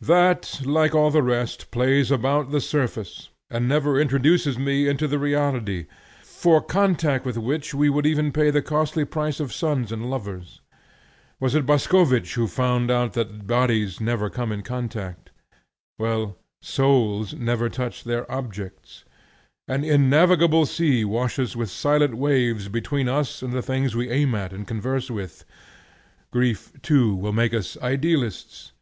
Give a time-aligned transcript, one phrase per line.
[0.00, 5.18] That, like all the rest, plays about the surface, and never introduces me into the
[5.18, 5.84] reality,
[6.22, 10.62] for contact with which we would even pay the costly price of sons and lovers.
[11.38, 15.28] Was it Boscovich who found out that bodies never come in contact?
[15.98, 19.04] Well, souls never touch their objects.
[19.68, 24.54] An innavigable sea washes with silent waves between us and the things we aim at
[24.54, 25.44] and converse with.
[26.32, 28.72] Grief too will make us idealists.